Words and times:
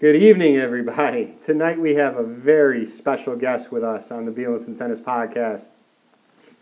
Good 0.00 0.16
evening, 0.16 0.56
everybody. 0.56 1.34
Tonight 1.42 1.78
we 1.78 1.96
have 1.96 2.16
a 2.16 2.22
very 2.22 2.86
special 2.86 3.36
guest 3.36 3.70
with 3.70 3.84
us 3.84 4.10
on 4.10 4.24
the 4.24 4.32
Bielenson 4.32 4.74
Tennis 4.74 4.98
Podcast. 4.98 5.64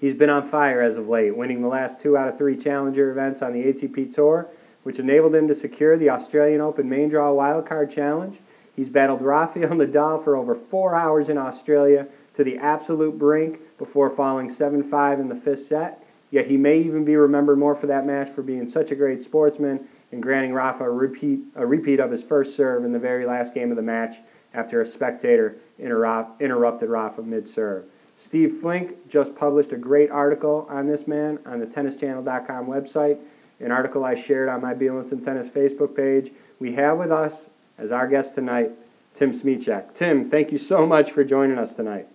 He's 0.00 0.14
been 0.14 0.28
on 0.28 0.44
fire 0.44 0.82
as 0.82 0.96
of 0.96 1.06
late, 1.06 1.36
winning 1.36 1.62
the 1.62 1.68
last 1.68 2.00
two 2.00 2.16
out 2.16 2.26
of 2.26 2.36
three 2.36 2.56
Challenger 2.56 3.12
events 3.12 3.40
on 3.40 3.52
the 3.52 3.62
ATP 3.62 4.12
Tour, 4.12 4.48
which 4.82 4.98
enabled 4.98 5.36
him 5.36 5.46
to 5.46 5.54
secure 5.54 5.96
the 5.96 6.10
Australian 6.10 6.60
Open 6.60 6.88
Main 6.88 7.10
Draw 7.10 7.32
Wildcard 7.32 7.94
Challenge. 7.94 8.40
He's 8.74 8.88
battled 8.88 9.22
Rafael 9.22 9.68
Nadal 9.70 10.24
for 10.24 10.34
over 10.34 10.56
four 10.56 10.96
hours 10.96 11.28
in 11.28 11.38
Australia 11.38 12.08
to 12.34 12.42
the 12.42 12.58
absolute 12.58 13.20
brink 13.20 13.60
before 13.78 14.10
falling 14.10 14.52
7 14.52 14.82
5 14.82 15.20
in 15.20 15.28
the 15.28 15.36
fifth 15.36 15.64
set. 15.64 16.04
Yet 16.32 16.48
he 16.48 16.56
may 16.56 16.80
even 16.80 17.04
be 17.04 17.14
remembered 17.14 17.60
more 17.60 17.76
for 17.76 17.86
that 17.86 18.04
match 18.04 18.30
for 18.30 18.42
being 18.42 18.68
such 18.68 18.90
a 18.90 18.96
great 18.96 19.22
sportsman 19.22 19.86
and 20.12 20.22
granting 20.22 20.52
Rafa 20.52 20.84
a 20.84 20.90
repeat, 20.90 21.40
a 21.54 21.66
repeat 21.66 22.00
of 22.00 22.10
his 22.10 22.22
first 22.22 22.56
serve 22.56 22.84
in 22.84 22.92
the 22.92 22.98
very 22.98 23.26
last 23.26 23.54
game 23.54 23.70
of 23.70 23.76
the 23.76 23.82
match 23.82 24.16
after 24.54 24.80
a 24.80 24.86
spectator 24.86 25.56
interrupt, 25.78 26.40
interrupted 26.40 26.88
Rafa 26.88 27.22
mid-serve. 27.22 27.84
Steve 28.18 28.58
Flink 28.60 29.08
just 29.08 29.36
published 29.36 29.72
a 29.72 29.76
great 29.76 30.10
article 30.10 30.66
on 30.68 30.88
this 30.88 31.06
man 31.06 31.38
on 31.46 31.60
the 31.60 31.66
tennischannel.com 31.66 32.66
website, 32.66 33.18
an 33.60 33.70
article 33.70 34.04
I 34.04 34.14
shared 34.14 34.48
on 34.48 34.60
my 34.60 34.74
Bielenson 34.74 35.24
Tennis 35.24 35.48
Facebook 35.48 35.94
page. 35.94 36.32
We 36.58 36.74
have 36.74 36.98
with 36.98 37.12
us, 37.12 37.46
as 37.76 37.92
our 37.92 38.08
guest 38.08 38.34
tonight, 38.34 38.72
Tim 39.14 39.32
Smyczek. 39.32 39.94
Tim, 39.94 40.30
thank 40.30 40.50
you 40.50 40.58
so 40.58 40.86
much 40.86 41.12
for 41.12 41.22
joining 41.22 41.58
us 41.58 41.74
tonight. 41.74 42.08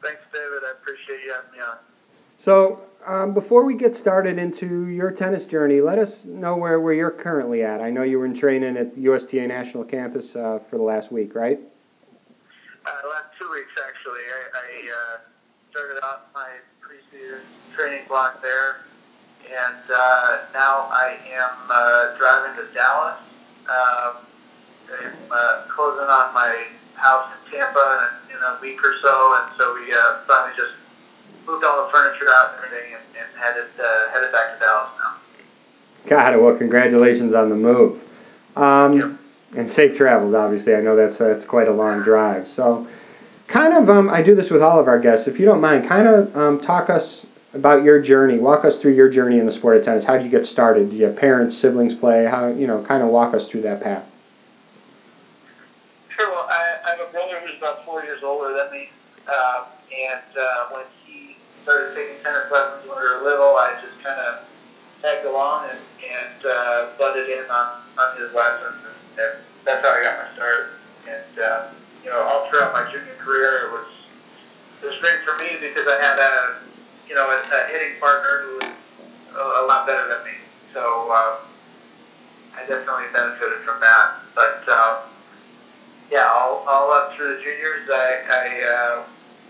Thanks, 0.00 0.22
David. 0.32 0.62
I 0.66 0.72
appreciate 0.72 1.20
you 1.24 1.32
having 1.32 1.52
me 1.52 1.64
on. 1.64 1.76
So, 2.38 2.80
um, 3.06 3.34
before 3.34 3.64
we 3.64 3.74
get 3.74 3.96
started 3.96 4.38
into 4.38 4.86
your 4.86 5.10
tennis 5.10 5.46
journey, 5.46 5.80
let 5.80 5.98
us 5.98 6.24
know 6.24 6.56
where, 6.56 6.80
where 6.80 6.94
you're 6.94 7.10
currently 7.10 7.62
at. 7.62 7.80
I 7.80 7.90
know 7.90 8.02
you 8.02 8.18
were 8.18 8.26
in 8.26 8.34
training 8.34 8.76
at 8.76 8.94
the 8.94 9.02
USTA 9.02 9.46
National 9.46 9.84
Campus 9.84 10.36
uh, 10.36 10.60
for 10.70 10.76
the 10.76 10.82
last 10.82 11.10
week, 11.10 11.34
right? 11.34 11.58
Uh, 12.86 12.90
last 13.10 13.36
two 13.38 13.50
weeks, 13.50 13.72
actually. 13.76 14.20
I, 14.20 14.58
I 14.58 15.16
uh, 15.16 15.18
started 15.70 16.02
off 16.04 16.20
my 16.34 16.48
preseason 16.80 17.40
training 17.74 18.06
block 18.08 18.40
there, 18.42 18.84
and 19.50 19.90
uh, 19.92 20.38
now 20.52 20.88
I 20.90 21.16
am 21.32 21.70
uh, 21.70 22.16
driving 22.18 22.56
to 22.56 22.72
Dallas. 22.74 23.18
Um, 23.68 24.16
I'm 24.90 25.12
uh, 25.30 25.62
closing 25.68 26.08
on 26.08 26.34
my 26.34 26.66
house 26.96 27.30
in 27.32 27.52
Tampa 27.52 28.10
in, 28.28 28.36
in 28.36 28.42
a 28.42 28.58
week 28.60 28.84
or 28.84 28.94
so, 29.00 29.40
and 29.40 29.56
so 29.56 29.74
we 29.74 29.92
finally 30.26 30.52
just 30.56 30.81
moved 31.46 31.64
all 31.64 31.84
the 31.84 31.90
furniture 31.90 32.28
out 32.30 32.52
and 32.54 32.64
everything, 32.64 32.94
and, 32.94 33.02
and 33.18 33.38
headed 33.38 33.68
uh, 33.80 34.10
headed 34.12 34.32
back 34.32 34.54
to 34.54 34.60
Dallas 34.60 34.90
now. 34.98 35.14
Got 36.06 36.34
it. 36.34 36.42
Well, 36.42 36.56
congratulations 36.56 37.34
on 37.34 37.48
the 37.48 37.56
move. 37.56 38.00
Um, 38.56 38.98
Yep. 38.98 39.10
And 39.54 39.68
safe 39.68 39.94
travels, 39.94 40.32
obviously. 40.32 40.74
I 40.74 40.80
know 40.80 40.96
that's 40.96 41.18
that's 41.18 41.44
quite 41.44 41.68
a 41.68 41.72
long 41.72 42.02
drive. 42.02 42.48
So, 42.48 42.86
kind 43.48 43.74
of, 43.74 43.90
um, 43.90 44.08
I 44.08 44.22
do 44.22 44.34
this 44.34 44.50
with 44.50 44.62
all 44.62 44.80
of 44.80 44.88
our 44.88 44.98
guests. 44.98 45.28
If 45.28 45.38
you 45.38 45.44
don't 45.44 45.60
mind, 45.60 45.86
kind 45.86 46.08
of 46.08 46.34
um, 46.34 46.58
talk 46.58 46.88
us 46.88 47.26
about 47.52 47.82
your 47.84 48.00
journey. 48.00 48.38
Walk 48.38 48.64
us 48.64 48.78
through 48.78 48.94
your 48.94 49.10
journey 49.10 49.38
in 49.38 49.44
the 49.44 49.52
sport 49.52 49.76
of 49.76 49.84
tennis. 49.84 50.04
How 50.04 50.14
did 50.16 50.24
you 50.24 50.30
get 50.30 50.46
started? 50.46 50.88
Do 50.88 50.96
you 50.96 51.04
have 51.04 51.16
parents, 51.16 51.54
siblings 51.54 51.94
play? 51.94 52.24
How 52.24 52.48
you 52.48 52.66
know? 52.66 52.82
Kind 52.82 53.02
of 53.02 53.10
walk 53.10 53.34
us 53.34 53.46
through 53.46 53.60
that 53.62 53.82
path. 53.82 54.10
Sure. 56.08 56.30
Well, 56.30 56.46
I, 56.48 56.78
I 56.86 56.90
have 56.96 57.06
a 57.06 57.12
brother 57.12 57.38
who's 57.44 57.58
about 57.58 57.84
four 57.84 58.02
years 58.04 58.22
older 58.22 58.54
than 58.56 58.72
me, 58.72 58.88
um, 59.28 59.66
and 59.94 60.38
uh, 60.38 60.68
when 60.70 60.84
tennis 62.22 62.50
lessons 62.50 62.86
when 62.86 62.96
we 62.96 63.04
were 63.04 63.22
little, 63.22 63.58
I 63.58 63.74
just 63.82 63.98
kind 64.02 64.18
of 64.18 64.46
tagged 65.02 65.26
along 65.26 65.68
and, 65.70 65.78
and 66.06 66.38
uh, 66.46 66.94
butted 66.96 67.28
in 67.28 67.44
on, 67.50 67.82
on 67.98 68.08
his 68.16 68.32
lessons, 68.32 68.78
and, 68.86 68.98
and 69.18 69.32
that's 69.66 69.82
how 69.82 69.90
I 69.90 70.02
got 70.02 70.22
my 70.22 70.28
start. 70.34 70.78
And 71.10 71.34
uh, 71.42 71.68
you 72.04 72.10
know, 72.10 72.22
all 72.22 72.46
throughout 72.48 72.72
my 72.72 72.86
junior 72.90 73.18
career, 73.18 73.66
it 73.66 73.70
was 73.74 73.90
it 74.82 74.86
was 74.86 74.98
great 75.02 75.20
for 75.26 75.36
me 75.42 75.58
because 75.58 75.86
I 75.86 75.98
had 75.98 76.18
a 76.18 76.62
you 77.08 77.14
know 77.14 77.26
a, 77.26 77.38
a 77.42 77.60
hitting 77.70 77.98
partner 77.98 78.46
who 78.46 78.54
was 78.62 78.74
a, 79.34 79.42
a 79.62 79.64
lot 79.66 79.86
better 79.86 80.06
than 80.06 80.24
me. 80.24 80.38
So 80.72 80.80
um, 81.10 81.42
I 82.54 82.60
definitely 82.66 83.10
benefited 83.12 83.66
from 83.66 83.80
that. 83.80 84.22
But 84.34 84.62
um, 84.70 85.10
yeah, 86.10 86.30
all, 86.30 86.64
all 86.68 86.92
up 86.92 87.14
through 87.14 87.36
the 87.36 87.42
juniors, 87.42 87.88
I, 87.90 88.22
I 88.28 88.44
uh, 88.68 89.02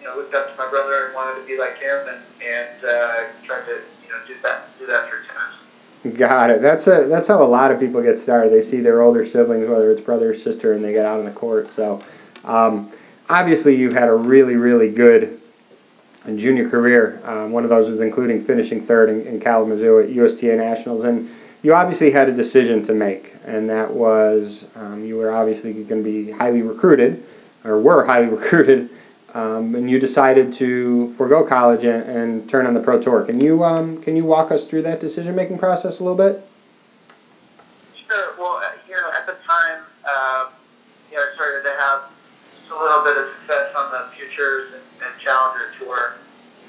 you 0.02 0.08
know 0.08 0.16
looked 0.16 0.34
up 0.34 0.50
to 0.50 0.58
my 0.58 0.68
brother 0.68 1.06
and 1.06 1.14
wanted 1.14 1.40
to 1.40 1.46
be 1.46 1.56
like 1.56 1.78
him, 1.78 2.08
and 2.08 2.20
and 2.44 2.84
uh, 2.84 3.32
tried 3.44 3.64
to 3.66 3.80
you 4.04 4.10
know 4.10 4.18
do 4.26 4.34
that 4.42 4.78
do 4.78 4.86
that 4.86 5.08
through 5.08 5.20
tennis. 5.20 6.18
Got 6.18 6.50
it. 6.50 6.60
That's 6.60 6.88
a 6.88 7.04
that's 7.04 7.28
how 7.28 7.42
a 7.42 7.46
lot 7.46 7.70
of 7.70 7.78
people 7.78 8.02
get 8.02 8.18
started. 8.18 8.52
They 8.52 8.62
see 8.62 8.80
their 8.80 9.02
older 9.02 9.24
siblings, 9.24 9.68
whether 9.68 9.92
it's 9.92 10.00
brother 10.00 10.30
or 10.30 10.34
sister, 10.34 10.72
and 10.72 10.84
they 10.84 10.92
get 10.92 11.06
out 11.06 11.20
on 11.20 11.24
the 11.24 11.30
court. 11.30 11.70
So, 11.70 12.02
um, 12.44 12.91
obviously, 13.28 13.76
you 13.76 13.92
had 13.92 14.08
a 14.08 14.14
really 14.14 14.56
really 14.56 14.91
good 14.91 15.41
junior 16.26 16.68
career. 16.68 17.20
Um, 17.24 17.52
one 17.52 17.62
of 17.62 17.70
those 17.70 17.88
was 17.88 18.00
including 18.00 18.44
finishing 18.44 18.80
third 18.80 19.08
in, 19.08 19.26
in 19.26 19.41
Kalamazoo 19.41 20.00
at 20.00 20.08
USTA 20.10 20.56
Nationals, 20.56 21.04
and 21.04 21.30
you 21.62 21.74
obviously 21.74 22.10
had 22.10 22.28
a 22.28 22.32
decision 22.32 22.82
to 22.84 22.92
make, 22.92 23.36
and 23.46 23.68
that 23.68 23.92
was 23.92 24.66
um, 24.74 25.04
you 25.04 25.16
were 25.16 25.30
obviously 25.30 25.72
going 25.72 26.02
to 26.02 26.04
be 26.04 26.32
highly 26.32 26.62
recruited, 26.62 27.24
or 27.64 27.80
were 27.80 28.04
highly 28.04 28.26
recruited, 28.36 28.91
um, 29.34 29.75
and 29.75 29.91
you 29.91 29.98
decided 29.98 30.53
to 30.54 31.12
forego 31.15 31.43
college 31.44 31.84
and, 31.84 32.04
and 32.04 32.50
turn 32.50 32.66
on 32.66 32.75
the 32.75 32.81
pro 32.81 33.00
tour. 33.00 33.25
Can 33.25 33.41
you 33.41 33.65
um, 33.65 34.03
can 34.03 34.16
you 34.16 34.25
walk 34.25 34.50
us 34.50 34.66
through 34.66 34.82
that 34.82 35.00
decision 35.00 35.34
making 35.34 35.59
process 35.59 36.00
a 36.00 36.04
little 36.04 36.16
bit? 36.16 36.47
Sure. 37.97 38.34
Well, 38.38 38.62
uh, 38.65 38.72
you 38.88 38.94
know, 38.94 39.10
at 39.16 39.26
the 39.26 39.37
time, 39.47 39.84
um, 40.04 40.53
you 41.10 41.16
know, 41.16 41.25
I 41.25 41.34
started 41.34 41.62
to 41.62 41.75
have 41.78 42.10
just 42.59 42.71
a 42.71 42.76
little 42.76 43.03
bit 43.04 43.16
of 43.16 43.28
success 43.38 43.75
on 43.75 43.91
the 43.91 44.12
Futures 44.16 44.75
and, 44.75 44.82
and 45.09 45.21
Challenger 45.21 45.72
tour. 45.78 46.16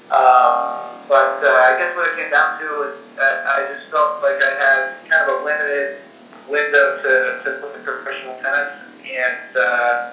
Um, 0.08 1.00
but 1.08 1.40
uh, 1.44 1.48
I 1.48 1.76
guess 1.78 1.96
what 1.96 2.08
it 2.12 2.16
came 2.16 2.30
down 2.30 2.60
to 2.60 2.66
was 2.80 2.94
I 3.18 3.68
just 3.72 3.90
felt 3.90 4.22
like 4.22 4.40
I 4.42 4.52
had 4.56 5.08
kind 5.08 5.30
of 5.30 5.40
a 5.40 5.44
limited 5.44 6.00
window 6.48 7.00
to, 7.00 7.40
to 7.44 7.50
play 7.60 7.80
professional 7.84 8.36
tennis, 8.40 8.72
and 9.04 9.56
uh, 9.56 10.10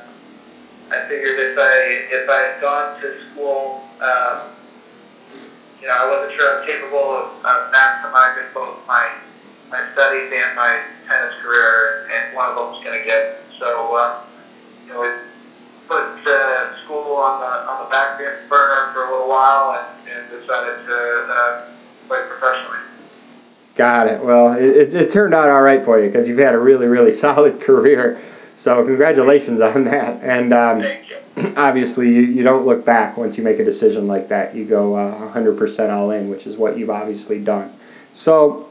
I 0.92 1.08
figured 1.08 1.40
if 1.40 1.58
I 1.58 1.74
if 2.12 2.30
I 2.30 2.40
had 2.52 2.62
gone 2.62 3.00
to 3.00 3.08
school, 3.32 3.88
um, 4.04 4.52
you 5.80 5.88
know, 5.88 5.96
I 5.96 6.04
wasn't 6.12 6.36
sure 6.36 6.52
I 6.52 6.60
was 6.60 6.66
capable 6.68 7.08
of, 7.16 7.32
of 7.48 7.72
maximizing 7.72 8.54
both 8.54 8.86
my 8.88 9.08
my 9.72 9.88
studies 9.94 10.32
and 10.36 10.56
my 10.56 10.84
tennis 11.08 11.34
career, 11.42 12.12
and 12.12 12.36
one 12.36 12.50
of 12.50 12.56
them 12.56 12.76
was 12.76 12.84
going 12.84 13.00
to 13.00 13.06
get. 13.06 13.40
So, 13.58 13.96
um, 13.96 14.28
you 14.86 14.94
know, 14.94 15.02
we 15.02 15.10
put 15.88 16.28
uh, 16.28 16.76
school 16.84 17.16
on 17.16 17.40
the 17.40 17.72
on 17.72 17.86
the 17.86 17.90
back 17.90 18.20
burner 18.50 18.92
for 18.92 19.08
a 19.08 19.12
little 19.12 19.30
while, 19.30 19.80
and, 19.80 20.12
and 20.12 20.42
decided 20.42 20.86
to 20.86 21.28
uh, 21.32 21.66
play 22.08 22.20
professionally. 22.28 22.80
Got 23.76 24.08
it. 24.08 24.22
Well, 24.22 24.54
it, 24.54 24.92
it, 24.92 24.94
it 24.94 25.12
turned 25.12 25.34
out 25.34 25.48
all 25.48 25.62
right 25.62 25.84
for 25.84 25.98
you 26.00 26.08
because 26.08 26.28
you've 26.28 26.38
had 26.38 26.54
a 26.54 26.60
really 26.60 26.88
really 26.88 27.14
solid 27.26 27.62
career. 27.62 28.22
So 28.62 28.86
congratulations 28.86 29.60
on 29.60 29.86
that. 29.86 30.22
And 30.22 30.54
um, 30.54 30.82
you. 30.82 31.54
obviously 31.58 32.14
you, 32.14 32.22
you 32.22 32.44
don't 32.44 32.64
look 32.64 32.86
back 32.86 33.18
once 33.18 33.36
you 33.36 33.44
make 33.44 33.58
a 33.58 33.66
decision 33.66 34.06
like 34.06 34.28
that. 34.28 34.54
You 34.54 34.66
go 34.66 34.94
uh, 34.94 35.34
100% 35.34 35.90
all 35.90 36.12
in, 36.12 36.30
which 36.30 36.46
is 36.46 36.58
what 36.58 36.78
you've 36.78 36.92
obviously 36.92 37.44
done. 37.44 37.74
So 38.14 38.70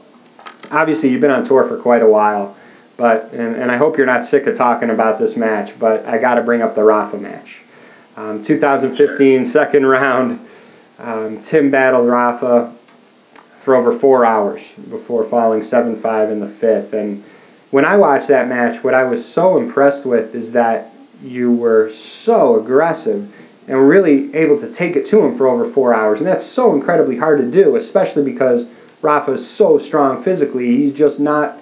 obviously 0.71 1.09
you've 1.09 1.19
been 1.19 1.29
on 1.29 1.43
tour 1.43 1.67
for 1.67 1.77
quite 1.77 2.01
a 2.01 2.07
while, 2.07 2.55
but 2.95 3.33
and, 3.33 3.57
and 3.57 3.69
I 3.69 3.75
hope 3.75 3.97
you're 3.97 4.05
not 4.05 4.23
sick 4.23 4.47
of 4.47 4.55
talking 4.55 4.89
about 4.89 5.19
this 5.19 5.35
match, 5.35 5.77
but 5.77 6.05
I 6.05 6.19
got 6.19 6.35
to 6.35 6.41
bring 6.41 6.61
up 6.61 6.73
the 6.73 6.85
Rafa 6.85 7.17
match. 7.17 7.57
Um, 8.15 8.41
2015 8.41 9.43
second 9.43 9.85
round, 9.85 10.39
um, 10.99 11.43
Tim 11.43 11.69
battled 11.69 12.07
Rafa 12.07 12.73
for 13.59 13.75
over 13.75 13.91
four 13.91 14.25
hours 14.25 14.61
before 14.89 15.25
falling 15.25 15.59
7-5 15.59 16.31
in 16.31 16.39
the 16.39 16.47
fifth. 16.47 16.93
And 16.93 17.25
when 17.71 17.85
I 17.85 17.95
watched 17.95 18.27
that 18.27 18.47
match, 18.47 18.83
what 18.83 18.93
I 18.93 19.03
was 19.03 19.25
so 19.25 19.57
impressed 19.57 20.05
with 20.05 20.35
is 20.35 20.51
that 20.51 20.91
you 21.23 21.51
were 21.51 21.89
so 21.89 22.59
aggressive 22.59 23.33
and 23.67 23.87
really 23.87 24.33
able 24.35 24.59
to 24.59 24.71
take 24.71 24.95
it 24.95 25.05
to 25.07 25.21
him 25.21 25.37
for 25.37 25.47
over 25.47 25.69
four 25.69 25.93
hours. 25.93 26.19
And 26.19 26.27
that's 26.27 26.45
so 26.45 26.73
incredibly 26.73 27.17
hard 27.17 27.39
to 27.39 27.49
do, 27.49 27.75
especially 27.75 28.23
because 28.23 28.67
Rafa 29.01 29.33
is 29.33 29.49
so 29.49 29.77
strong 29.77 30.21
physically. 30.21 30.67
He's 30.67 30.93
just 30.93 31.19
not 31.19 31.57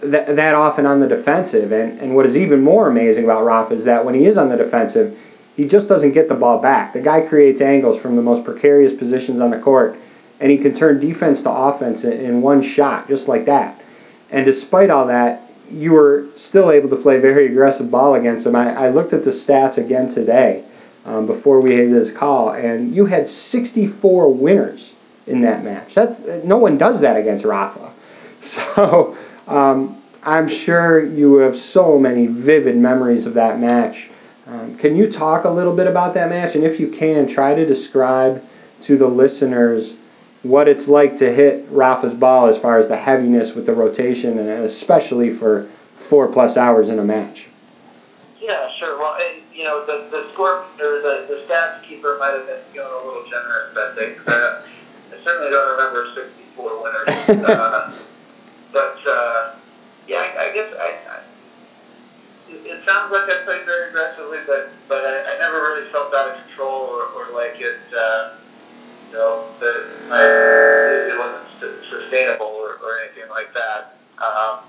th- 0.00 0.26
that 0.26 0.54
often 0.54 0.86
on 0.86 1.00
the 1.00 1.06
defensive. 1.06 1.70
And, 1.70 2.00
and 2.00 2.16
what 2.16 2.26
is 2.26 2.36
even 2.36 2.62
more 2.62 2.88
amazing 2.88 3.24
about 3.24 3.44
Rafa 3.44 3.74
is 3.74 3.84
that 3.84 4.04
when 4.04 4.14
he 4.14 4.26
is 4.26 4.36
on 4.36 4.48
the 4.48 4.56
defensive, 4.56 5.16
he 5.56 5.68
just 5.68 5.88
doesn't 5.88 6.12
get 6.12 6.28
the 6.28 6.34
ball 6.34 6.60
back. 6.60 6.92
The 6.92 7.00
guy 7.00 7.20
creates 7.20 7.60
angles 7.60 8.00
from 8.00 8.16
the 8.16 8.22
most 8.22 8.44
precarious 8.44 8.92
positions 8.92 9.40
on 9.40 9.50
the 9.50 9.58
court, 9.58 9.96
and 10.40 10.50
he 10.50 10.58
can 10.58 10.74
turn 10.74 10.98
defense 10.98 11.42
to 11.42 11.50
offense 11.50 12.04
in, 12.04 12.12
in 12.12 12.42
one 12.42 12.62
shot, 12.62 13.06
just 13.08 13.28
like 13.28 13.44
that. 13.44 13.80
And 14.30 14.44
despite 14.44 14.90
all 14.90 15.06
that, 15.06 15.42
you 15.70 15.92
were 15.92 16.26
still 16.36 16.70
able 16.70 16.88
to 16.90 16.96
play 16.96 17.18
very 17.18 17.46
aggressive 17.46 17.90
ball 17.90 18.14
against 18.14 18.46
him. 18.46 18.56
I, 18.56 18.86
I 18.86 18.88
looked 18.88 19.12
at 19.12 19.24
the 19.24 19.30
stats 19.30 19.76
again 19.76 20.08
today 20.08 20.64
um, 21.04 21.26
before 21.26 21.60
we 21.60 21.74
had 21.74 21.90
this 21.90 22.10
call, 22.10 22.50
and 22.50 22.94
you 22.94 23.06
had 23.06 23.28
64 23.28 24.32
winners 24.32 24.94
in 25.26 25.40
that 25.42 25.62
match. 25.62 25.94
That's, 25.94 26.44
no 26.44 26.56
one 26.58 26.78
does 26.78 27.00
that 27.00 27.16
against 27.16 27.44
Rafa. 27.44 27.92
So 28.40 29.16
um, 29.48 30.00
I'm 30.22 30.48
sure 30.48 31.04
you 31.04 31.38
have 31.38 31.58
so 31.58 31.98
many 31.98 32.26
vivid 32.26 32.76
memories 32.76 33.26
of 33.26 33.34
that 33.34 33.58
match. 33.58 34.10
Um, 34.46 34.78
can 34.78 34.96
you 34.96 35.10
talk 35.10 35.44
a 35.44 35.50
little 35.50 35.74
bit 35.74 35.86
about 35.86 36.14
that 36.14 36.30
match? 36.30 36.54
And 36.54 36.62
if 36.62 36.78
you 36.78 36.88
can, 36.88 37.26
try 37.26 37.54
to 37.54 37.66
describe 37.66 38.42
to 38.82 38.96
the 38.96 39.08
listeners 39.08 39.96
what 40.42 40.68
it's 40.68 40.88
like 40.88 41.16
to 41.16 41.32
hit 41.32 41.66
Rafa's 41.70 42.14
ball 42.14 42.46
as 42.46 42.56
far 42.56 42.78
as 42.78 42.88
the 42.88 42.96
heaviness 42.96 43.54
with 43.54 43.66
the 43.66 43.72
rotation, 43.72 44.38
and 44.38 44.48
especially 44.48 45.30
for 45.30 45.64
four 45.96 46.28
plus 46.28 46.56
hours 46.56 46.88
in 46.88 46.98
a 46.98 47.04
match. 47.04 47.46
Yeah, 48.40 48.70
sure. 48.70 48.98
Well, 48.98 49.18
and, 49.20 49.42
you 49.52 49.64
know, 49.64 49.84
the, 49.84 50.08
the 50.10 50.32
score 50.32 50.64
or 50.80 51.02
the, 51.02 51.26
the 51.28 51.44
stats 51.46 51.82
keeper 51.82 52.16
might 52.20 52.32
have 52.32 52.46
been 52.46 52.60
feeling 52.72 52.90
a 52.90 53.06
little 53.06 53.24
generous 53.28 53.74
that 53.74 53.96
day. 53.96 54.16
Uh, 54.26 54.62
I 55.12 55.22
certainly 55.24 55.50
don't 55.50 55.76
remember 55.76 56.08
64 56.14 56.82
winners. 56.82 57.44
uh, 57.48 57.92
but, 58.72 58.98
uh, 59.06 59.54
yeah, 60.06 60.18
I, 60.18 60.48
I 60.48 60.54
guess 60.54 60.72
I, 60.74 60.94
I 61.10 61.20
it, 62.48 62.64
it 62.64 62.84
sounds 62.84 63.12
like 63.12 63.28
I 63.28 63.44
played 63.44 63.64
very 63.64 63.90
aggressively, 63.90 64.38
but 64.46 64.70
but 64.88 65.04
I, 65.04 65.34
I 65.34 65.38
never 65.38 65.60
really 65.60 65.88
felt 65.90 66.14
out 66.14 66.30
of 66.30 66.46
control 66.46 66.88
or, 66.88 67.04
or 67.12 67.34
like 67.34 67.60
it. 67.60 67.76
Uh, 67.92 68.30
you 69.08 69.14
know, 69.14 69.44
that 69.60 70.08
my, 70.08 70.20
it 70.20 71.18
wasn't 71.18 71.84
sustainable 71.88 72.46
or, 72.46 72.76
or 72.82 73.00
anything 73.04 73.28
like 73.30 73.52
that. 73.54 73.96
Um, 74.18 74.60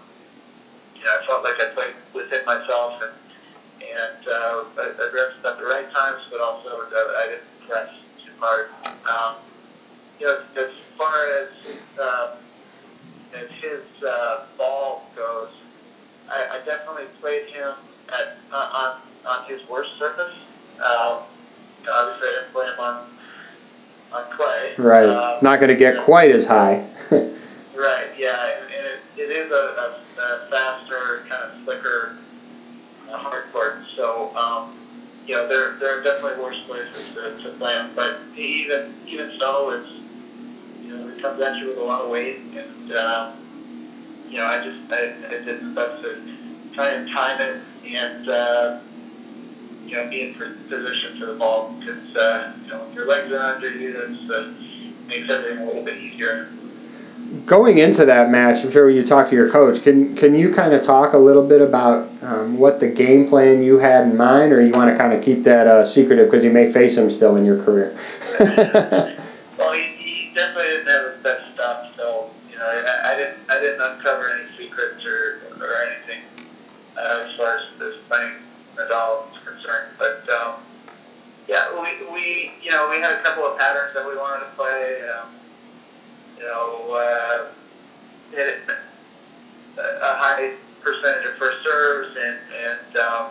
you 0.95 1.03
know, 1.03 1.17
I 1.21 1.25
felt 1.25 1.43
like 1.43 1.59
I 1.59 1.73
played 1.73 1.95
within 2.13 2.45
myself 2.45 3.01
and 3.01 3.11
and 3.79 4.27
uh, 4.27 4.63
aggressive 5.07 5.43
at 5.45 5.57
the 5.57 5.65
right 5.65 5.89
times, 5.91 6.21
but 6.29 6.41
also 6.41 6.69
I 6.69 7.27
didn't 7.29 7.67
press 7.67 7.89
too 8.23 8.31
hard. 8.39 8.69
Um, 9.09 9.35
you 10.19 10.27
know, 10.27 10.41
as 10.57 10.71
far 10.97 11.25
as 11.39 11.49
um, 11.97 12.37
as 13.33 13.49
his 13.51 14.03
uh, 14.03 14.45
ball 14.57 15.09
goes, 15.15 15.49
I, 16.29 16.59
I 16.59 16.65
definitely 16.65 17.05
played 17.21 17.47
him 17.47 17.73
at 18.09 18.37
uh, 18.51 18.97
on 19.25 19.39
on 19.39 19.49
his 19.49 19.67
worst 19.69 19.97
surface. 19.97 20.35
Um, 20.77 21.23
obviously, 21.89 22.27
I 22.27 22.41
didn't 22.41 22.53
play 22.53 22.67
him 22.67 22.79
on 22.79 23.07
on 24.13 24.23
clay. 24.31 24.73
Right. 24.77 25.07
Um, 25.07 25.39
Not 25.41 25.59
going 25.59 25.69
to 25.69 25.75
get 25.75 26.03
quite 26.03 26.31
as 26.31 26.45
high. 26.45 26.87
right. 27.11 28.07
Yeah, 28.17 28.57
and, 28.61 28.69
it, 28.69 28.99
it 29.17 29.31
is 29.31 29.51
a, 29.51 29.55
a, 29.55 30.21
a 30.21 30.47
faster, 30.49 31.25
kind 31.27 31.43
of 31.43 31.63
slicker 31.63 32.17
uh, 33.09 33.17
hard 33.17 33.51
court. 33.51 33.85
So, 33.95 34.35
um, 34.35 34.77
you 35.25 35.35
know, 35.35 35.47
there 35.47 35.73
there 35.75 35.99
are 35.99 36.03
definitely 36.03 36.41
worse 36.43 36.59
places 36.65 37.13
to, 37.13 37.43
to 37.43 37.57
play 37.57 37.73
them. 37.73 37.91
But 37.95 38.19
even 38.35 38.93
even 39.05 39.31
so, 39.37 39.71
it's 39.71 39.91
you 40.83 40.95
know 40.95 41.07
it 41.09 41.21
comes 41.21 41.39
at 41.41 41.57
you 41.57 41.67
with 41.67 41.77
a 41.77 41.83
lot 41.83 42.01
of 42.01 42.09
weight, 42.09 42.39
and 42.55 42.91
um, 42.93 43.33
you 44.29 44.37
know 44.37 44.45
I 44.45 44.63
just 44.63 44.91
I, 44.91 45.13
I 45.27 45.43
did 45.43 45.75
best 45.75 46.01
to 46.01 46.19
try 46.73 46.89
and 46.89 47.09
time 47.09 47.41
it 47.41 47.61
and. 47.85 48.29
Uh, 48.29 48.79
you 49.89 49.95
know, 49.95 50.09
be 50.09 50.21
in 50.21 50.33
position 50.33 51.17
for 51.19 51.25
the 51.25 51.35
ball 51.35 51.75
because, 51.79 52.15
uh, 52.15 52.53
you 52.63 52.69
know, 52.69 52.85
if 52.87 52.95
your 52.95 53.07
legs 53.07 53.31
are 53.31 53.55
under 53.55 53.71
you, 53.71 53.97
it 53.97 54.31
uh, 54.31 54.51
makes 55.07 55.29
everything 55.29 55.63
a 55.63 55.65
little 55.65 55.83
bit 55.83 55.97
easier. 55.97 56.49
Going 57.45 57.77
into 57.77 58.05
that 58.05 58.29
match, 58.29 58.63
I'm 58.63 58.71
sure 58.71 58.89
you 58.89 59.03
talk 59.03 59.29
to 59.29 59.35
your 59.35 59.49
coach, 59.49 59.83
can 59.83 60.15
can 60.15 60.33
you 60.33 60.51
kind 60.51 60.73
of 60.73 60.81
talk 60.81 61.13
a 61.13 61.17
little 61.17 61.47
bit 61.47 61.61
about 61.61 62.09
um, 62.23 62.57
what 62.57 62.79
the 62.79 62.87
game 62.87 63.27
plan 63.27 63.61
you 63.61 63.77
had 63.77 64.07
in 64.07 64.17
mind, 64.17 64.51
or 64.51 64.61
you 64.61 64.71
want 64.71 64.89
to 64.89 64.97
kind 64.97 65.13
of 65.13 65.23
keep 65.23 65.43
that 65.43 65.67
uh, 65.67 65.85
secretive 65.85 66.25
because 66.25 66.43
you 66.43 66.51
may 66.51 66.71
face 66.71 66.97
him 66.97 67.09
still 67.11 67.35
in 67.35 67.45
your 67.45 67.63
career? 67.63 67.95
well, 68.39 69.73
he, 69.73 69.81
he 69.81 70.31
definitely 70.33 70.71
didn't 70.71 70.87
have 70.87 71.13
his 71.13 71.21
best 71.21 71.53
stuff, 71.53 71.95
so 71.95 72.31
you 72.49 72.57
know, 72.57 72.65
I, 72.65 73.13
I 73.13 73.17
didn't 73.17 73.37
I 73.47 73.59
didn't 73.59 73.81
uncover 73.81 74.31
any 74.31 74.49
secrets 74.57 75.05
or 75.05 75.41
or 75.59 75.83
anything 75.83 76.21
uh, 76.97 77.25
as 77.27 77.35
far 77.35 77.57
as 77.57 77.65
this 77.77 77.95
playing 78.07 78.33
Nadal 78.75 79.31
concerned. 79.59 79.91
But 79.97 80.27
um, 80.29 80.55
yeah, 81.47 81.73
we, 81.73 82.11
we 82.13 82.51
you 82.63 82.71
know 82.71 82.89
we 82.89 82.97
had 82.97 83.11
a 83.11 83.21
couple 83.21 83.43
of 83.43 83.57
patterns 83.57 83.93
that 83.93 84.07
we 84.07 84.15
wanted 84.15 84.45
to 84.45 84.51
play. 84.55 85.01
Um, 85.09 85.29
you 86.37 86.45
know, 86.45 86.95
uh, 86.95 88.35
hit 88.35 88.61
a 89.77 90.13
high 90.15 90.53
percentage 90.81 91.25
of 91.25 91.33
first 91.33 91.63
serves 91.63 92.15
and 92.15 92.37
and 92.53 92.97
um, 92.97 93.27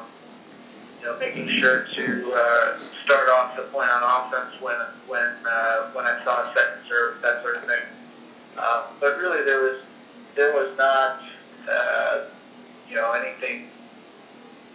you 1.00 1.06
know 1.06 1.18
making 1.18 1.48
sure 1.48 1.86
to 1.94 2.32
uh, 2.34 2.78
start 3.04 3.28
off 3.28 3.56
the 3.56 3.62
point 3.62 3.88
on 3.88 4.02
offense 4.02 4.60
when 4.60 4.76
when 5.06 5.28
uh, 5.48 5.90
when 5.92 6.04
I 6.04 6.22
saw 6.24 6.48
a 6.48 6.52
second 6.52 6.84
serve 6.88 7.20
that 7.22 7.42
sort 7.42 7.56
of 7.56 7.64
thing. 7.64 7.84
Um, 8.58 8.82
but 9.00 9.18
really, 9.18 9.44
there 9.44 9.62
was 9.62 9.78
there 10.34 10.52
was 10.52 10.76
not 10.76 11.22
uh, 11.70 12.24
you 12.88 12.96
know 12.96 13.12
anything 13.12 13.68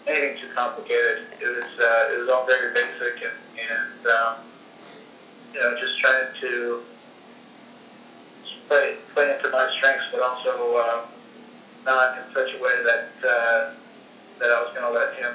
anything 0.08 0.42
too 0.42 0.54
complicated. 0.54 1.28
It 1.40 1.48
was 1.48 1.80
uh, 1.80 2.14
it 2.14 2.20
was 2.20 2.30
all 2.30 2.46
very 2.46 2.74
basic 2.74 3.24
and 3.24 3.38
and 3.60 4.08
um, 4.08 4.36
you 5.54 5.60
know 5.60 5.78
just 5.80 6.00
trying 6.00 6.28
to 6.42 6.82
play 8.68 8.96
play 9.14 9.36
into 9.36 9.50
my 9.50 9.70
strengths, 9.76 10.06
but 10.12 10.22
also 10.22 10.78
uh, 10.78 11.02
not 11.86 12.18
in 12.18 12.34
such 12.34 12.54
a 12.54 12.62
way 12.62 12.74
that 12.84 13.10
uh, 13.28 13.74
that 14.40 14.52
I 14.52 14.62
was 14.62 14.74
going 14.74 14.92
to 14.92 15.00
let 15.00 15.16
him 15.16 15.34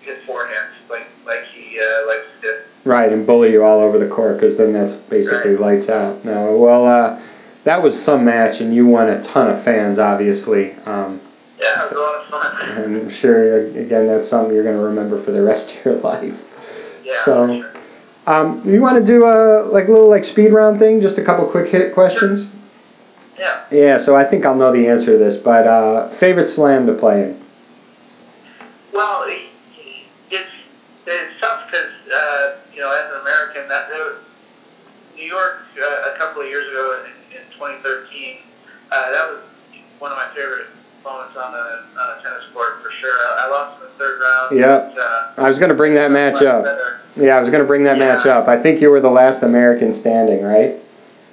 hit 0.00 0.22
forehands 0.26 0.74
like 0.90 1.06
like 1.26 1.44
he 1.44 1.78
uh, 1.80 2.06
likes 2.06 2.26
to 2.40 2.42
do. 2.42 2.58
Right, 2.84 3.12
and 3.12 3.26
bully 3.26 3.52
you 3.52 3.64
all 3.64 3.80
over 3.80 3.98
the 3.98 4.08
court 4.08 4.36
because 4.36 4.56
then 4.56 4.72
that's 4.72 4.96
basically 4.96 5.52
right. 5.52 5.60
lights 5.60 5.88
out. 5.88 6.24
No, 6.24 6.56
well, 6.56 6.86
uh, 6.86 7.20
that 7.64 7.82
was 7.82 8.00
some 8.00 8.24
match, 8.24 8.60
and 8.60 8.74
you 8.74 8.86
won 8.86 9.08
a 9.08 9.22
ton 9.22 9.50
of 9.50 9.62
fans, 9.62 9.98
obviously. 9.98 10.72
Um, 10.84 11.20
yeah, 11.58 11.84
it 11.84 11.90
was 11.90 11.98
a 11.98 12.00
lot 12.00 12.20
of 12.20 12.26
fun. 12.26 12.84
And 12.84 12.96
I'm 12.96 13.10
sure, 13.10 13.66
again, 13.66 14.06
that's 14.06 14.28
something 14.28 14.54
you're 14.54 14.64
going 14.64 14.76
to 14.76 14.82
remember 14.82 15.20
for 15.20 15.30
the 15.30 15.42
rest 15.42 15.70
of 15.70 15.84
your 15.84 15.94
life. 16.00 17.02
Yeah, 17.04 17.12
so, 17.24 17.60
sure. 17.60 17.72
um, 18.26 18.62
you 18.64 18.80
want 18.80 18.98
to 18.98 19.04
do 19.04 19.24
a 19.24 19.62
like 19.62 19.88
little 19.88 20.08
like 20.08 20.24
speed 20.24 20.52
round 20.52 20.78
thing? 20.78 21.00
Just 21.00 21.18
a 21.18 21.24
couple 21.24 21.46
quick 21.46 21.68
hit 21.68 21.94
questions. 21.94 22.50
Yeah. 23.38 23.64
Yeah. 23.70 23.98
So 23.98 24.16
I 24.16 24.24
think 24.24 24.44
I'll 24.44 24.54
know 24.54 24.72
the 24.72 24.88
answer 24.88 25.12
to 25.12 25.18
this, 25.18 25.36
but 25.36 25.66
uh, 25.66 26.08
favorite 26.08 26.48
slam 26.48 26.86
to 26.86 26.94
play 26.94 27.24
in. 27.24 27.40
Well, 28.92 29.26
it's 29.28 30.50
it's 31.06 31.40
tough 31.40 31.66
because 31.66 31.90
uh, 32.12 32.56
you 32.72 32.80
know 32.80 32.92
as 32.92 33.12
an 33.12 33.20
American, 33.20 33.68
that 33.68 33.90
New 35.16 35.24
York 35.24 35.66
uh, 35.78 36.12
a 36.14 36.18
couple 36.18 36.42
of 36.42 36.48
years 36.48 36.68
ago 36.68 37.04
in, 37.04 37.36
in 37.36 37.44
2013, 37.52 38.38
uh, 38.90 39.10
that 39.10 39.30
was 39.30 39.40
one 39.98 40.10
of 40.10 40.16
my 40.16 40.28
favorite 40.34 40.66
moments 41.04 41.36
on 41.36 41.52
a, 41.54 42.00
on 42.00 42.18
a 42.18 42.22
tennis 42.22 42.44
court 42.52 42.82
for 42.82 42.90
sure. 42.90 43.12
I, 43.12 43.46
I 43.46 43.50
lost 43.50 43.80
in 43.82 43.88
the 43.88 43.94
third 43.94 44.20
round. 44.20 44.58
But, 44.94 44.98
uh, 44.98 45.42
I 45.44 45.48
was 45.48 45.58
going 45.58 45.68
to 45.68 45.74
bring 45.74 45.94
that 45.94 46.10
match 46.10 46.42
up. 46.42 46.64
better. 46.64 47.00
Yeah, 47.16 47.36
I 47.36 47.40
was 47.40 47.50
going 47.50 47.62
to 47.62 47.66
bring 47.66 47.84
that 47.84 47.98
Yeah. 47.98 48.14
match 48.16 48.26
up. 48.26 48.48
I 48.48 48.58
think 48.58 48.80
you 48.80 48.90
were 48.90 49.00
the 49.00 49.10
last 49.10 49.42
American 49.42 49.94
standing, 49.94 50.42
right? 50.42 50.74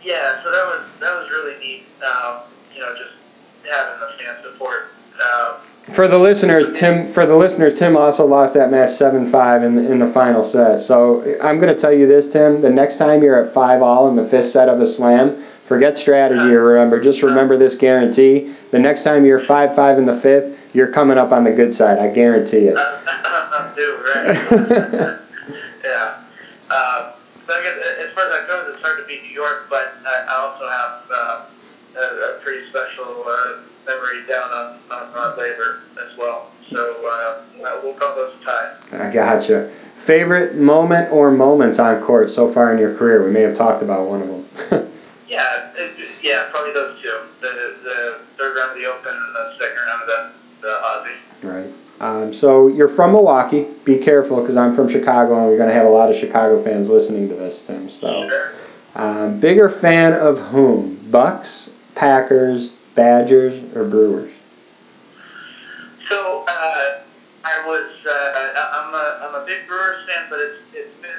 Yeah, 0.03 0.41
so 0.43 0.51
that 0.51 0.65
was 0.65 0.99
that 0.99 1.13
was 1.17 1.29
really 1.29 1.57
neat. 1.59 1.83
Um, 2.03 2.41
you 2.73 2.81
know, 2.81 2.93
just 2.93 3.13
having 3.69 3.99
the 3.99 4.23
fan 4.23 4.35
support. 4.43 4.91
Um, 5.21 5.93
For 5.93 6.07
the 6.07 6.17
listeners, 6.17 6.71
Tim. 6.77 7.07
For 7.07 7.25
the 7.25 7.35
listeners, 7.35 7.77
Tim 7.79 7.95
also 7.95 8.25
lost 8.25 8.53
that 8.55 8.71
match 8.71 8.91
seven 8.91 9.31
five 9.31 9.63
in 9.63 9.75
the, 9.75 9.91
in 9.91 9.99
the 9.99 10.07
final 10.07 10.43
set. 10.43 10.79
So 10.79 11.21
I'm 11.41 11.59
going 11.59 11.73
to 11.73 11.79
tell 11.79 11.93
you 11.93 12.07
this, 12.07 12.31
Tim. 12.31 12.61
The 12.61 12.69
next 12.69 12.97
time 12.97 13.21
you're 13.23 13.43
at 13.43 13.53
five 13.53 13.81
all 13.81 14.07
in 14.07 14.15
the 14.15 14.23
fifth 14.25 14.49
set 14.49 14.69
of 14.69 14.79
a 14.81 14.85
slam, 14.85 15.43
forget 15.71 15.97
strategy. 15.97 16.49
Remember, 16.49 17.01
just 17.01 17.23
remember 17.23 17.55
this 17.55 17.75
guarantee. 17.75 18.53
The 18.71 18.79
next 18.79 19.03
time 19.03 19.25
you're 19.25 19.39
five 19.39 19.73
five 19.73 19.97
in 19.97 20.05
the 20.05 20.17
fifth, 20.17 20.75
you're 20.75 20.91
coming 20.91 21.17
up 21.17 21.31
on 21.31 21.45
the 21.45 21.51
good 21.51 21.73
side. 21.73 21.97
I 21.97 22.09
guarantee 22.13 22.67
it. 22.67 22.75
do 23.75 23.95
right. 24.03 24.35
yeah. 25.85 26.17
So 27.47 27.53
I 27.53 27.63
guess 27.63 27.79
as 28.05 28.11
far 28.13 28.25
as 28.25 28.31
that 28.31 28.47
goes, 28.47 28.73
it's 28.73 28.81
hard 28.81 28.99
to 28.99 29.05
beat 29.07 29.23
New 29.23 29.29
York, 29.29 29.67
but 29.69 29.93
I, 30.05 30.25
I 30.27 30.35
also 30.41 30.67
have 30.67 31.03
uh, 31.09 31.45
a, 31.95 32.35
a 32.35 32.39
pretty 32.41 32.67
special 32.67 33.23
uh, 33.25 33.59
memory 33.87 34.27
down 34.27 34.51
on, 34.51 34.77
on 34.91 35.13
Rod 35.13 35.37
Laver 35.37 35.83
as 36.05 36.17
well. 36.17 36.51
So 36.69 36.79
uh, 37.07 37.79
we'll 37.81 37.93
call 37.93 38.13
those 38.15 38.35
a 38.41 38.43
tie. 38.43 38.73
I 38.91 39.09
gotcha. 39.09 39.69
Favorite 39.95 40.57
moment 40.57 41.13
or 41.13 41.31
moments 41.31 41.79
on 41.79 42.01
court 42.01 42.29
so 42.29 42.51
far 42.51 42.73
in 42.73 42.79
your 42.79 42.93
career? 42.93 43.23
We 43.23 43.31
may 43.31 43.41
have 43.43 43.55
talked 43.55 43.81
about 43.81 44.09
one 44.09 44.21
of 44.21 44.27
them. 44.27 44.40
So 52.41 52.67
you're 52.67 52.89
from 52.89 53.11
Milwaukee. 53.11 53.67
Be 53.85 53.99
careful 53.99 54.41
because 54.41 54.57
I'm 54.57 54.73
from 54.73 54.89
Chicago, 54.89 55.37
and 55.37 55.45
we're 55.45 55.57
going 55.57 55.69
to 55.69 55.75
have 55.75 55.85
a 55.85 55.91
lot 55.91 56.09
of 56.09 56.15
Chicago 56.15 56.59
fans 56.63 56.89
listening 56.89 57.29
to 57.29 57.35
this, 57.35 57.67
Tim. 57.67 57.87
So, 57.87 58.49
um, 58.95 59.39
bigger 59.39 59.69
fan 59.69 60.13
of 60.13 60.39
whom? 60.47 60.95
Bucks, 61.11 61.69
Packers, 61.93 62.69
Badgers, 62.95 63.75
or 63.75 63.87
Brewers? 63.87 64.33
So 66.09 66.43
uh, 66.47 67.01
I 67.45 67.63
was 67.67 67.91
uh, 68.07 68.69
I'm 68.73 68.93
a 68.95 69.19
I'm 69.21 69.43
a 69.43 69.45
big 69.45 69.67
Brewers 69.67 70.07
fan, 70.07 70.25
but 70.27 70.39
it's 70.39 70.57
it's 70.73 70.99
been 70.99 71.11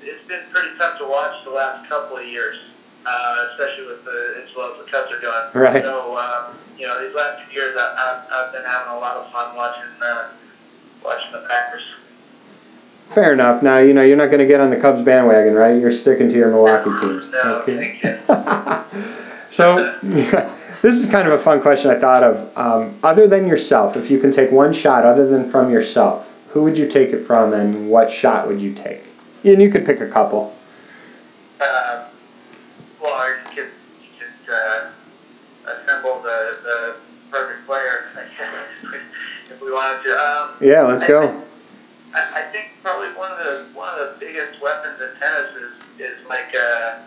it's 0.00 0.26
been 0.26 0.44
pretty 0.50 0.70
tough 0.78 0.96
to 0.98 1.06
watch 1.06 1.44
the 1.44 1.50
last 1.50 1.86
couple 1.90 2.16
of 2.16 2.26
years. 2.26 2.58
Uh, 3.06 3.46
especially 3.50 3.86
with 3.86 4.04
the 4.04 4.42
as 4.42 4.54
the 4.54 4.90
Cubs 4.90 5.12
are 5.12 5.20
doing. 5.20 5.64
Right. 5.64 5.82
So 5.82 6.16
um, 6.18 6.54
you 6.78 6.86
know, 6.86 7.04
these 7.04 7.14
last 7.14 7.44
few 7.44 7.60
years, 7.60 7.76
I, 7.76 7.82
I've, 7.82 8.32
I've 8.32 8.52
been 8.52 8.64
having 8.64 8.92
a 8.92 8.98
lot 8.98 9.16
of 9.16 9.30
fun 9.30 9.56
watching 9.56 9.90
uh, 10.02 10.28
watching 11.04 11.32
the 11.32 11.46
Packers. 11.48 11.82
Fair 13.10 13.32
enough. 13.32 13.62
Now 13.62 13.78
you 13.78 13.92
know 13.92 14.02
you're 14.02 14.16
not 14.16 14.26
going 14.26 14.40
to 14.40 14.46
get 14.46 14.60
on 14.60 14.70
the 14.70 14.76
Cubs 14.76 15.02
bandwagon, 15.02 15.54
right? 15.54 15.80
You're 15.80 15.92
sticking 15.92 16.28
to 16.28 16.34
your 16.34 16.50
Milwaukee 16.50 16.90
teams. 17.00 17.30
No, 17.30 17.62
Okay. 17.62 18.20
So 19.52 19.94
this 20.02 20.94
is 20.96 21.10
kind 21.10 21.28
of 21.28 21.34
a 21.34 21.38
fun 21.38 21.60
question 21.60 21.90
I 21.90 21.96
thought 21.96 22.22
of. 22.22 22.56
Um, 22.56 22.98
other 23.02 23.28
than 23.28 23.46
yourself, 23.46 23.98
if 23.98 24.10
you 24.10 24.18
can 24.18 24.32
take 24.32 24.50
one 24.50 24.72
shot 24.72 25.04
other 25.04 25.28
than 25.28 25.46
from 25.46 25.70
yourself, 25.70 26.42
who 26.52 26.62
would 26.62 26.78
you 26.78 26.88
take 26.88 27.10
it 27.10 27.20
from, 27.20 27.52
and 27.52 27.90
what 27.90 28.10
shot 28.10 28.48
would 28.48 28.62
you 28.62 28.72
take? 28.72 29.04
And 29.44 29.60
you 29.60 29.70
could 29.70 29.84
pick 29.84 30.00
a 30.00 30.08
couple. 30.08 30.54
We 39.72 39.76
wanted 39.76 40.02
to. 40.04 40.12
Um, 40.12 40.50
Yeah, 40.60 40.82
let's 40.82 41.06
go. 41.06 41.42
I, 42.14 42.40
I 42.40 42.42
think 42.52 42.76
probably 42.82 43.08
one 43.16 43.32
of 43.32 43.38
the 43.38 43.66
one 43.74 43.88
of 43.88 43.98
the 43.98 44.14
biggest 44.20 44.60
weapons 44.60 45.00
in 45.00 45.18
tennis 45.18 45.56
is, 45.56 45.72
is 45.98 46.28
like 46.28 46.52
a 46.54 47.00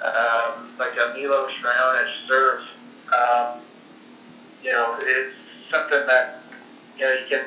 um, 0.00 0.70
like 0.78 0.92
a 0.96 1.12
Milo 1.14 1.48
Raonic 1.62 2.08
serve. 2.26 2.62
Um, 3.12 3.60
you 4.62 4.72
know, 4.72 4.96
it's 5.00 5.36
something 5.70 6.06
that 6.06 6.40
you 6.96 7.04
know 7.04 7.12
you 7.12 7.26
can 7.28 7.44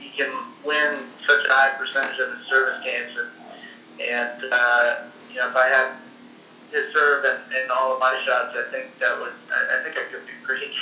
you 0.00 0.10
can 0.16 0.32
win 0.64 1.04
such 1.26 1.44
a 1.44 1.52
high 1.52 1.76
percentage 1.76 2.18
of 2.18 2.30
the 2.30 2.44
service 2.48 2.82
games, 2.82 3.12
and 4.00 4.08
and 4.08 4.52
uh, 4.52 4.94
you 5.30 5.36
know 5.36 5.48
if 5.48 5.56
I 5.56 5.68
had 5.68 5.92
his 6.72 6.92
serve 6.94 7.24
and, 7.24 7.40
and 7.52 7.70
all 7.70 7.92
of 7.92 8.00
my 8.00 8.18
shots, 8.24 8.56
I 8.56 8.70
think 8.70 8.98
that 9.00 9.20
would 9.20 9.32
I, 9.52 9.80
I 9.80 9.84
think 9.84 9.96
I 9.98 10.10
could 10.10 10.26
be 10.26 10.32
pretty 10.42 10.72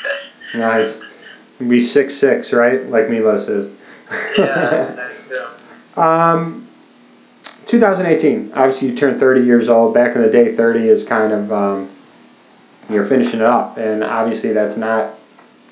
good. 0.52 0.60
Nice. 0.60 1.00
Be 1.58 1.80
six 1.80 2.14
six, 2.14 2.52
right? 2.52 2.84
Like 2.86 3.08
Milos 3.08 3.48
is. 3.48 3.74
yeah, 4.38 4.94
that's, 4.94 5.96
uh, 5.96 6.00
Um, 6.00 6.68
2018. 7.66 8.52
Obviously, 8.54 8.88
you 8.88 8.94
turned 8.94 9.18
30 9.18 9.40
years 9.42 9.68
old. 9.68 9.94
Back 9.94 10.14
in 10.14 10.22
the 10.22 10.30
day, 10.30 10.54
30 10.54 10.88
is 10.88 11.02
kind 11.02 11.32
of 11.32 11.50
um, 11.50 11.88
you're 12.90 13.06
finishing 13.06 13.40
it 13.40 13.46
up, 13.46 13.76
and 13.78 14.04
obviously 14.04 14.52
that's 14.52 14.76
not 14.76 15.14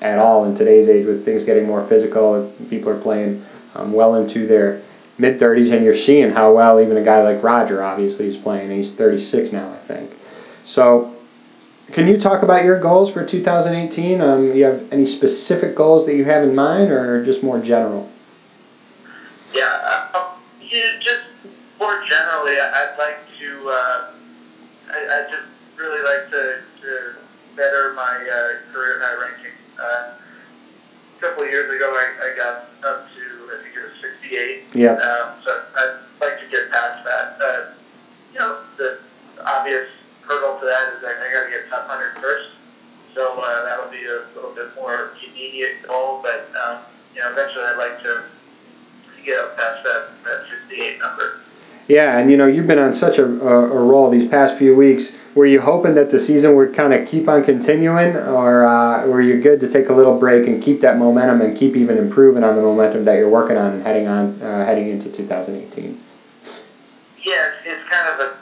at 0.01 0.19
all 0.19 0.43
in 0.43 0.55
today's 0.55 0.89
age 0.89 1.05
with 1.05 1.23
things 1.23 1.43
getting 1.43 1.65
more 1.65 1.85
physical. 1.85 2.51
People 2.69 2.89
are 2.89 2.99
playing 2.99 3.45
um, 3.75 3.93
well 3.93 4.15
into 4.15 4.45
their 4.47 4.81
mid 5.17 5.39
30s, 5.39 5.71
and 5.71 5.85
you're 5.85 5.95
seeing 5.95 6.31
how 6.31 6.53
well 6.53 6.81
even 6.81 6.97
a 6.97 7.03
guy 7.03 7.21
like 7.21 7.41
Roger 7.43 7.83
obviously 7.83 8.27
is 8.27 8.37
playing. 8.37 8.71
He's 8.71 8.91
36 8.93 9.51
now, 9.51 9.71
I 9.71 9.77
think. 9.77 10.11
So. 10.63 11.14
Can 11.95 12.09
you 12.09 12.19
talk 12.19 12.43
about 12.43 12.65
your 12.65 12.77
goals 12.77 13.09
for 13.09 13.25
2018? 13.25 14.19
Um, 14.19 14.53
you 14.53 14.65
have 14.65 14.91
any 14.91 15.05
specific 15.05 15.73
goals 15.75 16.05
that 16.05 16.15
you 16.15 16.25
have 16.25 16.43
in 16.43 16.53
mind, 16.53 16.91
or 16.91 17.23
just 17.23 17.41
more 17.41 17.57
general? 17.57 18.11
Yeah, 19.53 20.09
uh, 20.13 20.31
you 20.59 20.83
just 20.99 21.23
more 21.79 22.03
generally, 22.05 22.59
I'd 22.59 22.95
like 22.99 23.19
to. 23.39 23.69
Uh, 23.69 24.11
I, 24.91 24.97
I 25.07 25.31
just 25.31 25.47
really 25.77 26.03
like 26.03 26.29
to, 26.31 26.59
to 26.81 27.15
better 27.55 27.93
my 27.93 28.01
uh, 28.03 28.73
career 28.73 28.99
high 28.99 29.15
ranking. 29.15 29.55
Uh, 29.79 30.15
a 31.15 31.21
couple 31.21 31.43
of 31.43 31.49
years 31.49 31.73
ago, 31.73 31.95
I, 31.95 32.33
I 32.33 32.35
got 32.35 32.55
up 32.91 33.07
to 33.15 33.55
I 33.55 33.63
think 33.63 33.73
it 33.73 33.83
was 33.85 33.93
68. 34.01 34.63
Yeah. 34.73 34.95
Um, 34.95 35.41
so 35.45 35.63
I'd 35.77 35.99
like 36.19 36.41
to 36.41 36.51
get 36.51 36.69
past 36.71 37.05
that. 37.05 37.37
Uh, 37.39 37.71
you 38.33 38.39
know, 38.39 38.59
the 38.75 38.99
obvious 39.45 39.87
hurdle 40.27 40.59
to 40.59 40.65
that 40.65 40.93
is 40.93 41.01
that 41.01 41.17
I 41.21 41.31
got 41.31 41.45
to 41.45 41.49
get 41.49 41.69
top 41.69 41.87
100 41.87 42.21
first. 42.21 42.49
So 43.13 43.39
uh, 43.39 43.63
that'll 43.63 43.89
be 43.89 44.03
a 44.05 44.27
little 44.35 44.53
bit 44.53 44.75
more 44.75 45.15
immediate 45.23 45.81
goal, 45.87 46.21
but 46.21 46.51
um, 46.59 46.79
you 47.15 47.21
know, 47.21 47.31
eventually 47.31 47.63
I'd 47.63 47.77
like 47.77 48.01
to 48.03 48.23
to 49.15 49.23
get 49.23 49.39
up 49.39 49.55
past 49.55 49.83
that, 49.83 50.09
that 50.25 50.45
68 50.67 50.99
number. 50.99 51.39
Yeah, 51.87 52.17
and 52.17 52.31
you 52.31 52.37
know 52.37 52.47
you've 52.47 52.67
been 52.67 52.79
on 52.79 52.93
such 52.93 53.17
a, 53.17 53.25
a, 53.25 53.71
a 53.71 53.85
roll 53.85 54.09
these 54.09 54.29
past 54.29 54.57
few 54.57 54.75
weeks. 54.75 55.11
Were 55.35 55.45
you 55.45 55.61
hoping 55.61 55.95
that 55.95 56.11
the 56.11 56.19
season 56.19 56.55
would 56.55 56.73
kind 56.73 56.93
of 56.93 57.07
keep 57.07 57.27
on 57.27 57.43
continuing, 57.43 58.15
or 58.15 58.65
uh, 58.65 59.05
were 59.05 59.21
you 59.21 59.41
good 59.41 59.59
to 59.59 59.71
take 59.71 59.89
a 59.89 59.93
little 59.93 60.17
break 60.17 60.47
and 60.47 60.63
keep 60.63 60.81
that 60.81 60.97
momentum 60.97 61.41
and 61.41 61.57
keep 61.57 61.75
even 61.75 61.97
improving 61.97 62.43
on 62.43 62.55
the 62.55 62.61
momentum 62.61 63.05
that 63.05 63.17
you're 63.17 63.29
working 63.29 63.57
on 63.57 63.81
heading 63.81 64.07
on 64.07 64.41
uh, 64.41 64.65
heading 64.65 64.89
into 64.89 65.11
2018? 65.11 66.01
Yeah, 67.23 67.49
it's, 67.49 67.65
it's 67.65 67.89
kind 67.89 68.07
of 68.07 68.19
a 68.19 68.34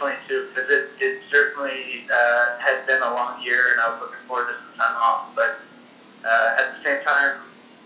catch-22 0.00 0.54
because 0.54 0.70
it, 0.70 0.88
it 1.00 1.18
certainly 1.30 2.04
uh, 2.12 2.58
had 2.58 2.84
been 2.86 3.00
a 3.00 3.10
long 3.10 3.40
year 3.42 3.70
and 3.72 3.80
I 3.80 3.88
was 3.90 4.00
looking 4.00 4.18
forward 4.26 4.46
to 4.48 4.54
some 4.54 4.74
time 4.76 4.96
off. 4.96 5.26
But 5.34 5.56
uh, 6.24 6.58
at 6.58 6.74
the 6.74 6.82
same 6.82 7.02
time, 7.02 7.36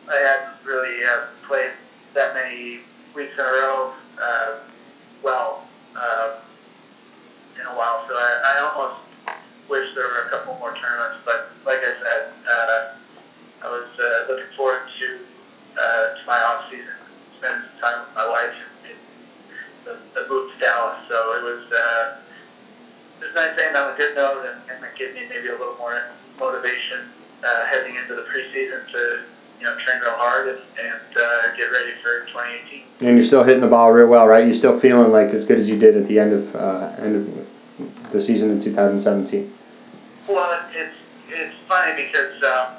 I 0.09 0.17
hadn't 0.17 0.65
really 0.65 1.05
uh, 1.05 1.23
played 1.47 1.71
that 2.15 2.35
many 2.35 2.81
weeks 3.15 3.33
in 3.35 3.41
a 3.41 3.49
row 3.49 3.91
uh, 4.21 4.53
well 5.23 5.63
uh, 5.97 6.31
in 7.59 7.67
a 7.67 7.75
while. 7.75 8.05
So 8.07 8.15
I, 8.15 8.57
I 8.57 8.59
almost 8.61 9.01
wish 9.69 9.95
there 9.95 10.07
were 10.07 10.27
a 10.27 10.31
couple 10.31 10.55
more 10.59 10.75
tournaments. 10.75 11.19
But 11.25 11.51
like 11.65 11.81
I 11.83 11.94
nice 24.05 24.15
saying 24.15 24.27
on 24.27 24.37
a 24.37 24.45
good 24.45 24.45
note 24.45 24.61
and, 24.71 24.85
and 24.85 25.01
it 25.01 25.15
me 25.15 25.29
maybe 25.29 25.49
a 25.49 25.53
little 25.53 25.77
more 25.77 26.03
motivation 26.39 27.01
uh, 27.45 27.67
heading 27.67 27.97
into 27.97 28.15
the 28.15 28.23
preseason 28.23 28.91
to 28.91 29.21
you 29.61 29.65
know 29.65 29.77
train 29.79 30.01
real 30.01 30.13
hard 30.13 30.49
and, 30.49 30.59
and 30.79 31.17
uh, 31.17 31.57
get 31.57 31.71
ready 31.71 31.93
for 32.03 32.27
2018. 32.27 32.83
And 33.01 33.17
you're 33.17 33.27
still 33.27 33.45
hitting 33.45 33.61
the 33.61 33.69
ball 33.69 33.93
real 33.93 34.09
well, 34.09 34.27
right? 34.27 34.45
You're 34.45 34.55
still 34.55 34.79
feeling 34.79 35.13
like 35.13 35.29
as 35.29 35.45
good 35.45 35.59
as 35.59 35.69
you 35.69 35.79
did 35.79 35.97
at 35.97 36.07
the 36.07 36.19
end 36.19 36.33
of 36.33 36.55
uh, 36.57 36.93
end 36.99 37.17
of 37.17 38.13
the 38.13 38.21
season 38.21 38.51
in 38.51 38.63
2017. 38.63 39.53
Well, 40.29 40.67
it's 40.73 40.95
it's 41.29 41.55
funny 41.69 42.03
because 42.03 42.43
um, 42.43 42.77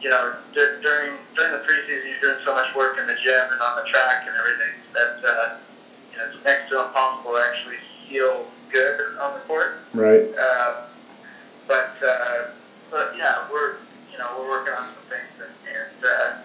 you 0.00 0.10
know 0.10 0.34
dur- 0.52 0.80
during 0.82 1.16
during 1.34 1.52
the 1.52 1.58
preseason 1.58 2.10
you're 2.10 2.32
doing 2.32 2.44
so 2.44 2.54
much 2.54 2.74
work 2.74 2.98
in 2.98 3.06
the 3.06 3.16
gym 3.22 3.52
and 3.52 3.60
on 3.60 3.82
the 3.82 3.88
track 3.90 4.26
and 4.26 4.36
everything 4.36 4.80
that 4.92 5.24
uh, 5.24 5.56
you 6.12 6.18
know 6.18 6.24
it's 6.32 6.44
next 6.44 6.68
to 6.70 6.84
impossible 6.84 7.32
to 7.32 7.38
actually 7.38 7.76
feel 8.08 8.46
good 8.74 9.00
on 9.18 9.34
the 9.34 9.40
court. 9.40 9.78
Right. 9.94 10.26
Um, 10.36 10.74
but 11.66 11.94
uh, 12.04 12.50
but 12.90 13.14
yeah, 13.16 13.46
we're 13.50 13.76
you 14.12 14.18
know 14.18 14.26
we're 14.38 14.50
working 14.50 14.74
on 14.74 14.86
some 14.86 15.04
things 15.08 15.30
and, 15.38 15.52
and 15.68 16.04
uh, 16.04 16.36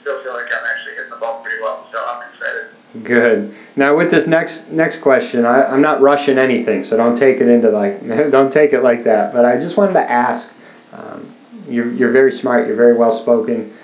still 0.00 0.22
feel 0.22 0.32
like 0.32 0.46
I'm 0.46 0.64
actually 0.64 0.94
hitting 0.94 1.10
the 1.10 1.16
ball 1.16 1.42
pretty 1.42 1.60
well. 1.60 1.86
So 1.92 1.98
I'm 1.98 2.30
excited. 2.30 3.04
Good. 3.04 3.54
Now 3.76 3.96
with 3.96 4.10
this 4.10 4.26
next 4.26 4.70
next 4.70 5.00
question, 5.00 5.44
I, 5.44 5.64
I'm 5.64 5.82
not 5.82 6.00
rushing 6.00 6.38
anything, 6.38 6.84
so 6.84 6.96
don't 6.96 7.18
take 7.18 7.40
it 7.40 7.48
into 7.48 7.70
like 7.70 8.00
don't 8.30 8.52
take 8.52 8.72
it 8.72 8.82
like 8.82 9.02
that. 9.04 9.32
But 9.32 9.44
I 9.44 9.58
just 9.58 9.76
wanted 9.76 9.94
to 9.94 10.10
ask. 10.10 10.52
Um, 10.92 11.34
you're 11.68 11.92
you're 11.92 12.12
very 12.12 12.32
smart. 12.32 12.66
You're 12.66 12.76
very 12.76 12.94
well 12.96 13.12
spoken. 13.12 13.74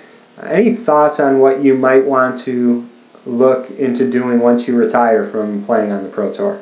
Uh, 0.41 0.47
any 0.47 0.75
thoughts 0.75 1.19
on 1.19 1.39
what 1.39 1.63
you 1.63 1.75
might 1.75 2.05
want 2.05 2.39
to 2.41 2.89
look 3.25 3.69
into 3.71 4.09
doing 4.09 4.39
once 4.39 4.67
you 4.67 4.75
retire 4.75 5.27
from 5.27 5.65
playing 5.65 5.91
on 5.91 6.03
the 6.03 6.09
pro 6.09 6.33
tour? 6.33 6.61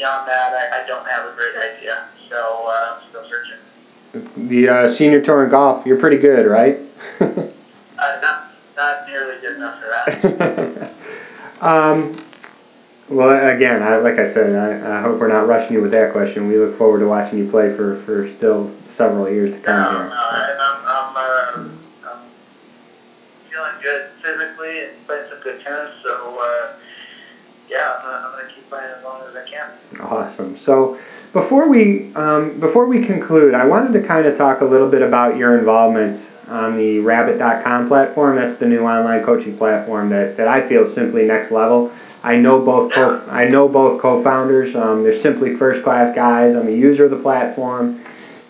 Beyond 0.00 0.26
that, 0.28 0.54
I, 0.54 0.82
I 0.82 0.86
don't 0.86 1.06
have 1.06 1.30
a 1.30 1.36
great 1.36 1.54
idea. 1.56 2.06
So 2.28 2.66
uh, 2.66 2.96
I'm 2.96 3.08
still 3.08 3.24
searching. 3.24 4.48
The 4.48 4.68
uh, 4.68 4.88
senior 4.88 5.20
tour 5.20 5.44
in 5.44 5.50
golf, 5.50 5.84
you're 5.84 5.98
pretty 5.98 6.16
good, 6.16 6.46
right? 6.46 6.78
Uh, 7.20 8.18
not 8.22 8.46
not 8.76 9.06
nearly 9.06 9.38
good 9.42 9.56
enough 9.56 9.78
for 9.78 9.88
that. 9.88 10.94
um, 11.60 12.16
well, 13.10 13.54
again, 13.54 13.82
I, 13.82 13.96
like 13.98 14.18
I 14.18 14.24
said, 14.24 14.54
I, 14.54 14.98
I 14.98 15.02
hope 15.02 15.20
we're 15.20 15.28
not 15.28 15.46
rushing 15.46 15.74
you 15.74 15.82
with 15.82 15.90
that 15.92 16.12
question. 16.12 16.48
We 16.48 16.56
look 16.56 16.74
forward 16.74 17.00
to 17.00 17.08
watching 17.08 17.38
you 17.38 17.50
play 17.50 17.74
for, 17.74 17.96
for 17.96 18.26
still 18.26 18.70
several 18.86 19.28
years 19.28 19.50
to 19.50 19.56
No, 19.58 19.62
come 19.64 19.76
no, 19.84 20.00
here. 20.00 20.02
and 20.02 20.12
Awesome. 30.10 30.56
So 30.56 30.98
before 31.32 31.68
we 31.68 32.12
um, 32.14 32.58
before 32.58 32.86
we 32.86 33.04
conclude, 33.04 33.54
I 33.54 33.64
wanted 33.64 33.92
to 34.00 34.06
kind 34.06 34.26
of 34.26 34.36
talk 34.36 34.60
a 34.60 34.64
little 34.64 34.90
bit 34.90 35.02
about 35.02 35.36
your 35.36 35.56
involvement 35.56 36.32
on 36.48 36.76
the 36.76 36.98
Rabbit.com 36.98 37.86
platform. 37.86 38.34
That's 38.34 38.56
the 38.56 38.66
new 38.66 38.80
online 38.80 39.22
coaching 39.22 39.56
platform 39.56 40.08
that, 40.08 40.36
that 40.36 40.48
I 40.48 40.68
feel 40.68 40.82
is 40.82 40.92
simply 40.92 41.26
next 41.26 41.52
level. 41.52 41.92
I 42.24 42.36
know 42.36 42.60
both 42.60 42.92
co- 42.92 43.24
I 43.30 43.46
know 43.46 43.68
both 43.68 44.02
co-founders. 44.02 44.74
Um, 44.74 45.04
they're 45.04 45.12
simply 45.12 45.54
first 45.54 45.84
class 45.84 46.12
guys. 46.12 46.56
I'm 46.56 46.66
a 46.66 46.72
user 46.72 47.04
of 47.04 47.12
the 47.12 47.16
platform. 47.18 48.00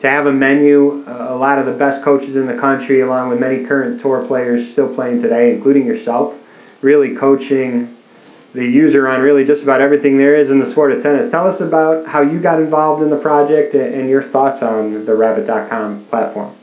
To 0.01 0.09
have 0.09 0.25
a 0.25 0.33
menu, 0.33 1.05
a 1.07 1.37
lot 1.37 1.59
of 1.59 1.67
the 1.67 1.75
best 1.75 2.03
coaches 2.03 2.35
in 2.35 2.47
the 2.47 2.57
country, 2.57 3.03
along 3.03 3.29
with 3.29 3.39
many 3.39 3.67
current 3.67 4.01
tour 4.01 4.25
players 4.25 4.73
still 4.73 4.93
playing 4.95 5.21
today, 5.21 5.55
including 5.55 5.85
yourself, 5.85 6.83
really 6.83 7.15
coaching 7.15 7.95
the 8.53 8.67
user 8.67 9.07
on 9.07 9.21
really 9.21 9.45
just 9.45 9.63
about 9.63 9.81
everything 9.81 10.19
there 10.19 10.35
is 10.35 10.51
in 10.51 10.59
the 10.59 10.67
sport 10.67 10.91
of 10.93 11.03
tennis. 11.03 11.31
Tell 11.31 11.47
us 11.47 11.61
about 11.61 12.07
how 12.07 12.21
you 12.21 12.41
got 12.41 12.61
involved 12.61 13.03
in 13.03 13.11
the 13.11 13.19
project 13.19 13.75
and 13.75 14.09
your 14.09 14.23
thoughts 14.23 14.63
on 14.63 15.05
the 15.05 15.15
Rabbit.com 15.15 16.07
platform. 16.07 16.55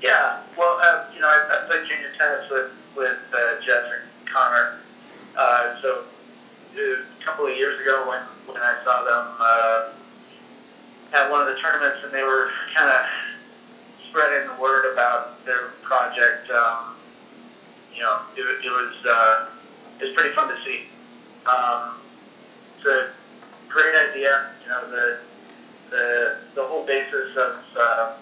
Yeah, 0.00 0.40
well, 0.56 0.78
uh, 0.82 1.04
you 1.14 1.20
know, 1.20 1.28
I, 1.28 1.58
I 1.62 1.66
played 1.66 1.86
junior 1.86 2.10
tennis 2.16 2.50
with 2.50 2.72
with 2.96 3.18
uh, 3.34 3.60
Jeff 3.64 3.84
and 3.84 4.26
Connor. 4.26 4.78
Uh, 5.36 5.76
so 5.80 6.04
a 6.76 7.24
couple 7.24 7.46
of 7.46 7.56
years 7.56 7.78
ago, 7.80 8.08
when 8.08 8.20
when 8.54 8.62
I 8.62 8.82
saw 8.82 9.04
them 9.04 9.36
uh, 9.38 9.88
at 11.12 11.30
one 11.30 11.46
of 11.46 11.54
the 11.54 11.60
tournaments, 11.60 12.02
and 12.04 12.12
they 12.12 12.22
were 12.22 12.50
kind 12.74 12.88
of 12.88 13.06
spreading 14.08 14.48
the 14.48 14.60
word 14.60 14.92
about 14.94 15.44
their 15.44 15.68
project, 15.82 16.50
um, 16.50 16.96
you 17.94 18.00
know, 18.00 18.20
it, 18.34 18.64
it 18.64 18.70
was. 18.70 18.94
Uh, 19.06 19.39
is 20.10 20.16
pretty 20.16 20.34
fun 20.34 20.48
to 20.48 20.56
see. 20.64 20.82
Um, 21.46 21.98
it's 22.76 22.86
a 22.86 23.06
great 23.68 23.94
idea. 23.94 24.46
You 24.62 24.68
know, 24.68 24.90
the 24.90 25.16
the 25.90 26.36
the 26.54 26.62
whole 26.62 26.84
basis 26.84 27.36
of 27.36 27.54
uh, 27.78 28.12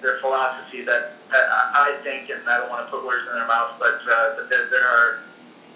their 0.00 0.16
philosophy 0.20 0.82
that, 0.82 1.10
that 1.30 1.46
I 1.48 1.96
think, 2.02 2.30
and 2.30 2.40
I 2.48 2.56
don't 2.58 2.68
want 2.68 2.84
to 2.84 2.90
put 2.90 3.04
words 3.04 3.26
in 3.26 3.34
their 3.34 3.46
mouth, 3.46 3.72
but 3.78 4.00
uh, 4.08 4.36
that 4.36 4.48
there, 4.48 4.64
there 4.70 4.86
are 4.86 5.18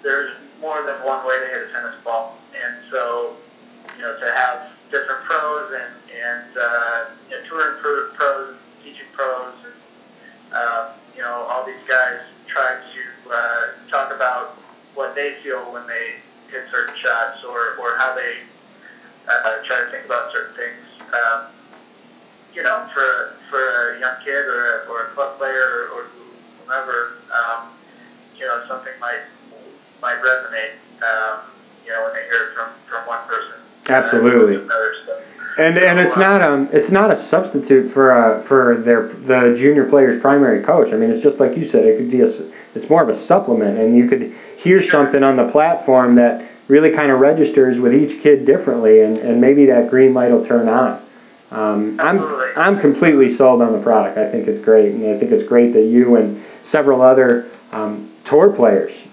there's 0.03 0.31
more 0.61 0.83
than 0.83 0.95
one 1.05 1.27
way 1.27 1.39
to 1.39 1.47
hit 1.47 1.69
a 1.69 1.73
tennis 1.73 1.97
ball, 2.05 2.37
and 2.55 2.75
so 2.91 3.33
you 3.97 4.03
know 4.03 4.15
to 4.19 4.27
have 4.33 4.61
different 4.91 5.23
pros 5.23 5.73
and 5.73 5.93
and 6.13 6.57
uh, 6.57 7.05
you 7.31 7.37
know, 7.37 7.43
touring 7.49 7.77
pros, 7.81 8.55
teaching 8.85 9.07
pros, 9.13 9.53
and 9.65 10.53
uh, 10.53 10.89
you 11.17 11.23
know 11.23 11.47
all 11.49 11.65
these 11.65 11.83
guys 11.89 12.21
try 12.47 12.77
what 15.13 15.21
they 15.21 15.35
feel 15.43 15.61
when 15.71 15.87
they 15.87 16.17
hit 16.49 16.65
certain 16.71 16.97
shots 16.97 17.45
or, 17.45 17.77
or 17.77 17.97
how 17.99 18.15
they 18.15 18.41
uh, 19.29 19.61
try 19.63 19.85
to 19.85 19.91
think 19.91 20.07
about 20.07 20.33
certain 20.33 20.57
things. 20.57 20.81
Um, 21.13 21.43
you 22.55 22.63
know, 22.63 22.89
for 22.95 23.37
for 23.51 23.93
a 23.93 24.01
young 24.01 24.17
kid 24.25 24.49
or 24.49 24.81
a, 24.81 24.89
or 24.89 25.03
a 25.03 25.07
club 25.13 25.37
player 25.37 25.89
or, 25.93 26.01
or 26.01 26.07
whomever, 26.65 27.13
um, 27.29 27.69
you 28.39 28.47
know, 28.47 28.63
something 28.67 28.93
might 29.01 29.21
might 30.01 30.17
resonate. 30.23 30.81
Um, 31.05 31.41
you 31.85 31.93
know, 31.93 32.05
when 32.05 32.15
they 32.15 32.25
hear 32.25 32.49
it 32.49 32.55
from, 32.55 32.71
from 32.89 33.05
one 33.07 33.21
person. 33.27 33.59
Absolutely. 33.89 34.57
And 35.59 35.77
and 35.77 35.99
it's 35.99 36.17
not 36.17 36.41
um 36.41 36.69
it's 36.73 36.91
not 36.91 37.11
a 37.11 37.17
substitute 37.17 37.89
for 37.89 38.13
uh 38.13 38.41
for 38.41 38.77
their 38.77 39.09
the 39.09 39.55
junior 39.57 39.85
player's 39.85 40.19
primary 40.19 40.63
coach. 40.63 40.93
I 40.93 40.97
mean, 40.97 41.11
it's 41.11 41.23
just 41.23 41.41
like 41.41 41.57
you 41.57 41.65
said. 41.65 41.85
It 41.85 41.99
could 41.99 42.11
be 42.11 42.21
a 42.21 42.29
it's 42.75 42.89
more 42.89 43.03
of 43.03 43.09
a 43.09 43.15
supplement, 43.15 43.79
and 43.79 43.95
you 43.95 44.09
could 44.09 44.33
hear 44.57 44.81
something 44.81 45.23
on 45.23 45.37
the 45.37 45.49
platform 45.49 46.15
that 46.15 46.49
really 46.69 46.91
kind 46.91 47.13
of 47.13 47.21
registers 47.21 47.81
with 47.81 47.95
each 47.95 48.23
kid 48.23 48.47
differently, 48.47 49.01
and, 49.01 49.19
and 49.19 49.41
maybe 49.41 49.67
that 49.67 49.91
green 49.91 50.15
light 50.15 50.31
will 50.31 50.45
turn 50.45 50.69
on. 50.69 51.03
Um, 51.51 52.01
I'm 52.01 52.23
I'm 52.57 52.81
completely 52.81 53.29
sold 53.29 53.61
on 53.61 53.73
the 53.73 53.81
product. 53.81 54.17
I 54.17 54.27
think 54.27 54.49
it's 54.49 54.59
great, 54.59 54.95
and 54.95 55.07
I 55.15 55.19
think 55.19 55.33
it's 55.33 55.47
great 55.47 55.73
that 55.75 55.83
you 55.83 56.17
and 56.17 56.39
several 56.63 57.03
other 57.03 57.51
um, 57.73 58.11
tour 58.25 58.51
players 58.55 59.07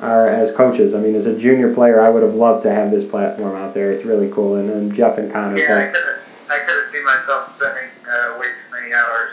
are 0.00 0.28
as 0.28 0.52
coaches. 0.52 0.94
I 0.94 1.00
mean, 1.00 1.14
as 1.14 1.26
a 1.26 1.36
junior 1.36 1.72
player, 1.72 2.00
I 2.00 2.10
would 2.10 2.22
have 2.22 2.34
loved 2.34 2.62
to 2.64 2.70
have 2.70 2.90
this 2.90 3.08
platform 3.08 3.54
out 3.54 3.74
there. 3.74 3.90
It's 3.92 4.04
really 4.04 4.30
cool, 4.30 4.56
and 4.56 4.68
then 4.68 4.90
Jeff 4.90 5.18
and 5.18 5.30
Connor. 5.30 5.58
Yeah, 5.58 5.92
both. 5.92 6.50
I 6.50 6.58
could 6.66 6.82
have 6.82 6.92
seen 6.92 7.04
myself 7.04 7.56
spending 7.56 7.90
uh, 8.08 8.38
way 8.40 8.46
too 8.48 8.70
many 8.72 8.92
hours 8.92 9.30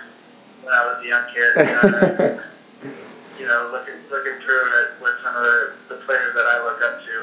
when 0.64 0.74
I 0.74 0.86
was 0.86 1.04
a 1.04 1.08
young 1.08 1.26
kid. 1.34 1.52
Uh, 1.58 2.42
you 3.40 3.46
know, 3.48 3.70
looking 3.72 3.96
looking 4.12 4.38
through 4.44 4.64
it 4.84 5.02
with 5.02 5.16
some 5.24 5.36
of 5.36 5.42
the, 5.42 5.74
the 5.90 5.96
players 6.06 6.34
that 6.36 6.46
I 6.46 6.64
look 6.64 6.82
up 6.82 7.02
to, 7.02 7.17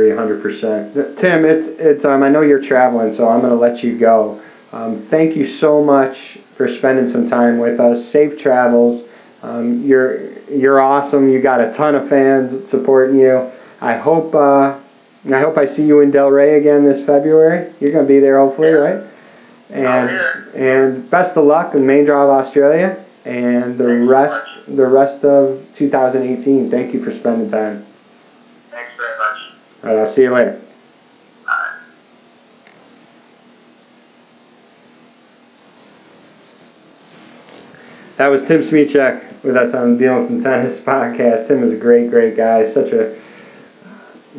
agree 0.00 0.10
100%. 0.10 1.16
Tim, 1.16 1.44
it's, 1.44 1.68
it's, 1.68 2.04
um, 2.04 2.22
I 2.22 2.28
know 2.28 2.40
you're 2.40 2.60
traveling, 2.60 3.12
so 3.12 3.28
I'm 3.28 3.40
going 3.40 3.52
to 3.52 3.58
let 3.58 3.82
you 3.82 3.98
go. 3.98 4.40
Um, 4.72 4.96
thank 4.96 5.36
you 5.36 5.44
so 5.44 5.82
much 5.82 6.36
for 6.54 6.68
spending 6.68 7.06
some 7.06 7.26
time 7.26 7.58
with 7.58 7.80
us. 7.80 8.06
Safe 8.06 8.38
travels. 8.38 9.08
Um, 9.42 9.82
you're 9.82 10.30
you're 10.50 10.80
awesome. 10.80 11.28
You 11.28 11.40
got 11.40 11.60
a 11.60 11.72
ton 11.72 11.94
of 11.94 12.08
fans 12.08 12.68
supporting 12.68 13.18
you. 13.18 13.50
I 13.80 13.96
hope 13.96 14.34
uh, 14.34 14.78
I 15.26 15.40
hope 15.40 15.56
I 15.56 15.64
see 15.64 15.86
you 15.86 16.00
in 16.00 16.12
Delray 16.12 16.58
again 16.58 16.84
this 16.84 17.04
February. 17.04 17.72
You're 17.80 17.92
going 17.92 18.06
to 18.06 18.08
be 18.08 18.20
there 18.20 18.38
hopefully, 18.38 18.72
right? 18.72 19.02
And 19.70 20.54
and 20.54 21.10
best 21.10 21.36
of 21.36 21.46
luck 21.46 21.74
in 21.74 21.86
main 21.86 22.08
of 22.08 22.30
Australia 22.30 23.02
and 23.24 23.78
the 23.78 23.86
Thanks 23.86 24.08
rest 24.08 24.48
the 24.68 24.86
rest 24.86 25.24
of 25.24 25.66
2018. 25.74 26.70
Thank 26.70 26.92
you 26.92 27.00
for 27.00 27.10
spending 27.10 27.48
time. 27.48 27.86
All 29.82 29.88
right, 29.90 29.98
I'll 30.00 30.06
see 30.06 30.22
you 30.22 30.30
later. 30.30 30.60
That 38.16 38.28
was 38.28 38.46
Tim 38.46 38.60
Smyczek 38.60 39.42
with 39.42 39.56
us 39.56 39.72
on 39.72 39.96
the 39.96 40.04
Bielenson 40.04 40.42
Tennis 40.42 40.78
Podcast. 40.78 41.48
Tim 41.48 41.62
is 41.62 41.72
a 41.72 41.76
great, 41.76 42.10
great 42.10 42.36
guy. 42.36 42.66
Such 42.66 42.92
a 42.92 43.18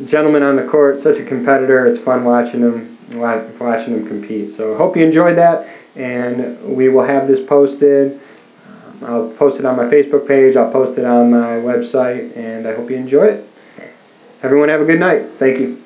gentleman 0.04 0.44
on 0.44 0.54
the 0.54 0.62
court, 0.62 0.98
such 0.98 1.18
a 1.18 1.24
competitor. 1.24 1.84
It's 1.86 1.98
fun 1.98 2.24
watching 2.24 2.60
him, 2.60 2.96
watching 3.18 3.94
him 3.94 4.06
compete. 4.06 4.54
So 4.54 4.74
I 4.74 4.78
hope 4.78 4.96
you 4.96 5.04
enjoyed 5.04 5.36
that, 5.38 5.68
and 5.96 6.76
we 6.76 6.88
will 6.88 7.02
have 7.02 7.26
this 7.26 7.44
posted. 7.44 8.20
I'll 9.02 9.30
post 9.30 9.58
it 9.58 9.66
on 9.66 9.76
my 9.76 9.86
Facebook 9.86 10.28
page. 10.28 10.54
I'll 10.54 10.70
post 10.70 10.96
it 10.96 11.04
on 11.04 11.32
my 11.32 11.56
website, 11.56 12.36
and 12.36 12.68
I 12.68 12.76
hope 12.76 12.88
you 12.88 12.96
enjoyed 12.96 13.30
it. 13.30 13.51
Everyone 14.42 14.68
have 14.68 14.80
a 14.80 14.84
good 14.84 14.98
night. 14.98 15.26
Thank 15.38 15.60
you. 15.60 15.81